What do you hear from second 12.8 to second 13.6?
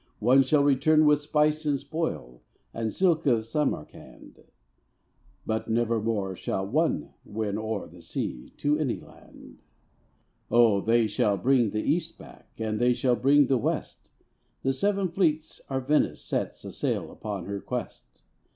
shall bring the